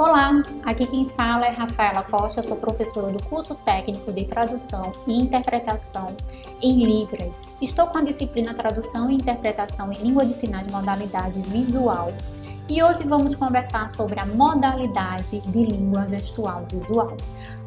Olá, 0.00 0.42
aqui 0.64 0.86
quem 0.86 1.10
fala 1.10 1.44
é 1.44 1.50
Rafaela 1.50 2.02
Costa, 2.02 2.42
sou 2.42 2.56
professora 2.56 3.12
do 3.12 3.22
curso 3.22 3.54
técnico 3.54 4.10
de 4.10 4.24
tradução 4.24 4.92
e 5.06 5.20
interpretação 5.20 6.16
em 6.62 6.86
Libras. 6.86 7.42
Estou 7.60 7.86
com 7.88 7.98
a 7.98 8.02
disciplina 8.02 8.54
Tradução 8.54 9.10
e 9.10 9.16
Interpretação 9.16 9.92
em 9.92 9.98
Língua 9.98 10.24
de 10.24 10.32
Sinais 10.32 10.72
modalidade 10.72 11.38
visual. 11.42 12.14
E 12.66 12.82
hoje 12.82 13.02
vamos 13.02 13.34
conversar 13.34 13.90
sobre 13.90 14.18
a 14.18 14.24
modalidade 14.24 15.38
de 15.38 15.66
língua 15.66 16.06
gestual 16.06 16.64
visual. 16.72 17.14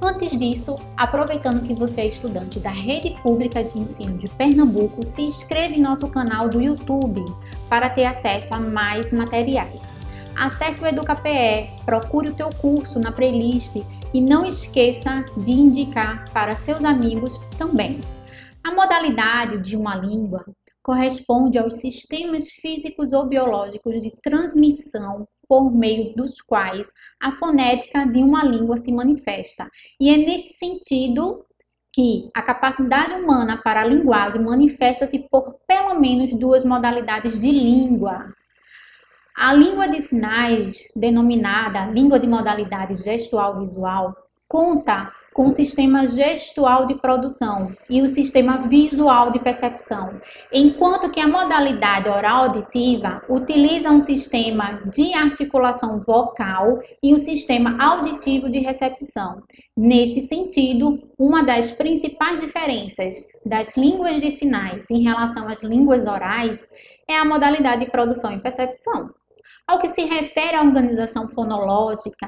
Antes 0.01 0.35
disso, 0.35 0.75
aproveitando 0.97 1.61
que 1.61 1.75
você 1.75 2.01
é 2.01 2.07
estudante 2.07 2.59
da 2.59 2.71
Rede 2.71 3.11
Pública 3.21 3.63
de 3.63 3.79
Ensino 3.79 4.17
de 4.17 4.27
Pernambuco, 4.27 5.05
se 5.05 5.21
inscreva 5.21 5.75
em 5.75 5.81
nosso 5.81 6.07
canal 6.07 6.49
do 6.49 6.59
YouTube 6.59 7.23
para 7.69 7.91
ter 7.91 8.05
acesso 8.05 8.55
a 8.55 8.59
mais 8.59 9.13
materiais. 9.13 9.92
Acesse 10.35 10.83
o 10.83 10.87
EducaPE, 10.87 11.69
procure 11.85 12.29
o 12.29 12.35
teu 12.35 12.49
curso 12.49 12.99
na 12.99 13.11
playlist 13.11 13.75
e 14.13 14.21
não 14.21 14.45
esqueça 14.45 15.23
de 15.37 15.51
indicar 15.51 16.29
para 16.31 16.55
seus 16.55 16.83
amigos 16.83 17.37
também. 17.57 18.01
A 18.63 18.73
modalidade 18.73 19.59
de 19.59 19.75
uma 19.75 19.95
língua 19.95 20.45
corresponde 20.81 21.57
aos 21.57 21.75
sistemas 21.75 22.49
físicos 22.49 23.13
ou 23.13 23.27
biológicos 23.27 24.01
de 24.01 24.11
transmissão 24.21 25.27
por 25.47 25.71
meio 25.71 26.15
dos 26.15 26.41
quais 26.41 26.89
a 27.21 27.31
fonética 27.33 28.05
de 28.05 28.23
uma 28.23 28.43
língua 28.43 28.77
se 28.77 28.91
manifesta. 28.91 29.69
E 29.99 30.09
é 30.09 30.17
neste 30.17 30.53
sentido 30.53 31.45
que 31.93 32.29
a 32.33 32.41
capacidade 32.41 33.13
humana 33.13 33.61
para 33.63 33.81
a 33.81 33.85
linguagem 33.85 34.41
manifesta-se 34.41 35.19
por 35.29 35.59
pelo 35.67 35.99
menos 35.99 36.31
duas 36.37 36.65
modalidades 36.65 37.39
de 37.39 37.51
língua, 37.51 38.25
a 39.35 39.53
língua 39.53 39.87
de 39.87 40.01
sinais, 40.01 40.91
denominada 40.95 41.87
língua 41.87 42.19
de 42.19 42.27
modalidade 42.27 42.95
gestual 42.95 43.59
visual, 43.59 44.15
conta 44.47 45.11
com 45.33 45.47
o 45.47 45.51
sistema 45.51 46.07
gestual 46.07 46.85
de 46.85 46.95
produção 46.95 47.73
e 47.89 48.01
o 48.01 48.07
sistema 48.07 48.67
visual 48.67 49.31
de 49.31 49.39
percepção, 49.39 50.21
enquanto 50.51 51.09
que 51.09 51.19
a 51.19 51.27
modalidade 51.27 52.07
oral 52.07 52.45
auditiva 52.45 53.21
utiliza 53.27 53.89
um 53.89 53.99
sistema 53.99 54.81
de 54.93 55.13
articulação 55.13 55.99
vocal 56.01 56.79
e 57.01 57.11
o 57.11 57.15
um 57.15 57.19
sistema 57.19 57.83
auditivo 57.83 58.49
de 58.49 58.59
recepção. 58.59 59.41
Neste 59.75 60.21
sentido, 60.21 61.01
uma 61.17 61.43
das 61.43 61.71
principais 61.71 62.39
diferenças 62.39 63.17
das 63.45 63.75
línguas 63.75 64.21
de 64.21 64.31
sinais 64.31 64.89
em 64.91 65.01
relação 65.01 65.49
às 65.49 65.63
línguas 65.63 66.05
orais 66.05 66.63
é 67.07 67.17
a 67.17 67.25
modalidade 67.25 67.85
de 67.85 67.91
produção 67.91 68.31
e 68.31 68.39
percepção. 68.39 69.09
Ao 69.67 69.79
que 69.79 69.87
se 69.87 70.03
refere 70.03 70.55
à 70.55 70.61
organização 70.61 71.27
fonológica, 71.29 72.27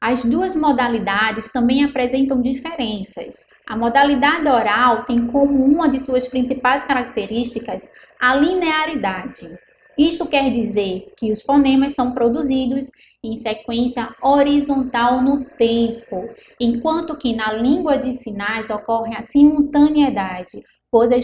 as 0.00 0.24
duas 0.24 0.56
modalidades 0.56 1.52
também 1.52 1.84
apresentam 1.84 2.42
diferenças. 2.42 3.36
A 3.68 3.76
modalidade 3.76 4.48
oral 4.48 5.04
tem 5.04 5.28
como 5.28 5.64
uma 5.64 5.88
de 5.88 6.00
suas 6.00 6.26
principais 6.26 6.84
características 6.84 7.88
a 8.20 8.34
linearidade. 8.34 9.48
Isso 9.96 10.26
quer 10.26 10.50
dizer 10.50 11.12
que 11.16 11.30
os 11.30 11.42
fonemas 11.42 11.94
são 11.94 12.12
produzidos 12.12 12.88
em 13.22 13.36
sequência 13.36 14.08
horizontal 14.20 15.22
no 15.22 15.44
tempo, 15.44 16.28
enquanto 16.58 17.16
que 17.16 17.36
na 17.36 17.52
língua 17.52 17.96
de 17.96 18.12
sinais 18.12 18.68
ocorre 18.70 19.14
a 19.16 19.22
simultaneidade, 19.22 20.60
pois 20.92 21.10
a, 21.10 21.16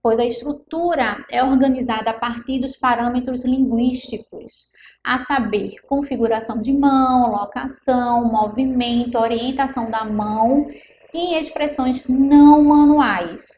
pois 0.00 0.18
a 0.20 0.24
estrutura 0.24 1.26
é 1.28 1.42
organizada 1.42 2.10
a 2.10 2.14
partir 2.14 2.60
dos 2.60 2.76
parâmetros 2.76 3.44
linguísticos 3.44 4.70
a 5.02 5.18
saber, 5.18 5.74
configuração 5.88 6.62
de 6.62 6.72
mão, 6.72 7.32
locação, 7.32 8.24
movimento, 8.30 9.18
orientação 9.18 9.90
da 9.90 10.04
mão 10.04 10.70
e 11.12 11.34
expressões 11.34 12.06
não 12.08 12.62
manuais. 12.62 13.48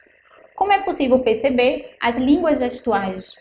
Como 0.57 0.73
é 0.73 0.79
possível 0.79 1.19
perceber, 1.19 1.95
as 2.01 2.17
línguas 2.17 2.59
gestuais 2.59 3.35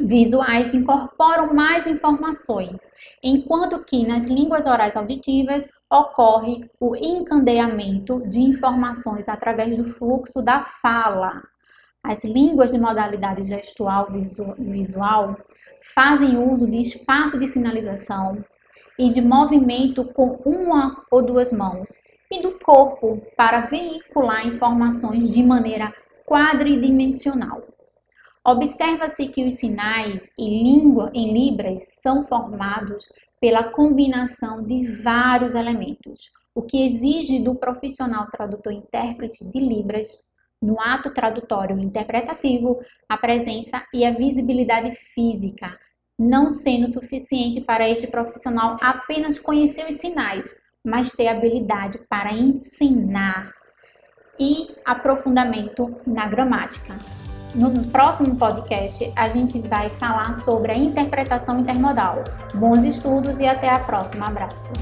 visuais 0.00 0.74
incorporam 0.74 1.52
mais 1.52 1.86
informações, 1.86 2.92
enquanto 3.22 3.84
que 3.84 4.06
nas 4.06 4.24
línguas 4.24 4.66
orais 4.66 4.96
auditivas 4.96 5.68
ocorre 5.90 6.70
o 6.80 6.96
encandeamento 6.96 8.26
de 8.28 8.40
informações 8.40 9.28
através 9.28 9.76
do 9.76 9.84
fluxo 9.84 10.40
da 10.40 10.64
fala. 10.64 11.42
As 12.02 12.24
línguas 12.24 12.72
de 12.72 12.78
modalidade 12.78 13.42
gestual 13.42 14.08
visual 14.58 15.36
fazem 15.94 16.36
uso 16.36 16.66
de 16.66 16.80
espaço 16.80 17.38
de 17.38 17.46
sinalização 17.46 18.42
e 18.98 19.10
de 19.10 19.20
movimento 19.20 20.04
com 20.04 20.40
uma 20.44 21.04
ou 21.10 21.24
duas 21.24 21.52
mãos 21.52 21.90
e 22.30 22.40
do 22.40 22.58
corpo 22.58 23.22
para 23.36 23.66
veicular 23.66 24.46
informações 24.46 25.30
de 25.30 25.42
maneira 25.42 25.92
quadridimensional. 26.26 27.71
Observa-se 28.44 29.28
que 29.28 29.44
os 29.44 29.54
sinais 29.54 30.28
em 30.36 30.64
língua 30.64 31.12
em 31.14 31.32
libras 31.32 32.00
são 32.02 32.24
formados 32.24 33.04
pela 33.40 33.62
combinação 33.62 34.64
de 34.64 34.84
vários 35.00 35.54
elementos, 35.54 36.30
o 36.52 36.60
que 36.60 36.84
exige 36.84 37.38
do 37.38 37.54
profissional 37.54 38.26
tradutor-intérprete 38.28 39.44
de 39.44 39.60
libras 39.60 40.08
no 40.60 40.80
ato 40.80 41.10
tradutório 41.10 41.78
interpretativo, 41.78 42.80
a 43.08 43.16
presença 43.16 43.84
e 43.94 44.04
a 44.04 44.10
visibilidade 44.10 44.92
física, 44.94 45.78
não 46.18 46.50
sendo 46.50 46.90
suficiente 46.90 47.60
para 47.60 47.88
este 47.88 48.08
profissional 48.08 48.76
apenas 48.80 49.38
conhecer 49.38 49.88
os 49.88 49.96
sinais, 49.96 50.52
mas 50.84 51.12
ter 51.12 51.28
habilidade 51.28 52.00
para 52.08 52.32
ensinar 52.32 53.52
e 54.38 54.68
aprofundamento 54.84 55.94
na 56.04 56.26
gramática. 56.26 57.21
No 57.54 57.84
próximo 57.88 58.36
podcast, 58.36 59.12
a 59.14 59.28
gente 59.28 59.58
vai 59.60 59.90
falar 59.90 60.32
sobre 60.34 60.72
a 60.72 60.76
interpretação 60.76 61.60
intermodal. 61.60 62.24
Bons 62.54 62.82
estudos 62.82 63.38
e 63.38 63.46
até 63.46 63.68
a 63.68 63.78
próxima. 63.78 64.26
Abraço. 64.26 64.72